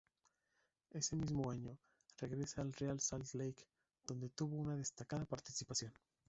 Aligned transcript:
Ese 0.89 1.15
mismo 1.15 1.51
año, 1.51 1.77
regresa 2.17 2.61
al 2.63 2.73
Real 2.73 2.99
Salt 2.99 3.33
Lake 3.35 3.67
donde 4.07 4.29
tuvo 4.29 4.55
una 4.55 4.75
destacada 4.75 5.25
participación. 5.25 5.93